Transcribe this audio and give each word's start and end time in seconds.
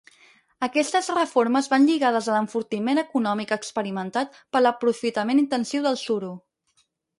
Aquestes 0.67 1.09
reformes 1.17 1.69
van 1.73 1.85
lligades 1.89 2.29
a 2.31 2.37
l'enfortiment 2.37 3.03
econòmic 3.03 3.53
experimentat 3.57 4.41
per 4.57 4.65
l'aprofitament 4.67 5.45
intensiu 5.45 5.87
del 5.89 6.03
suro. 6.09 6.35